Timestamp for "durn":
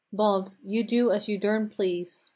1.37-1.69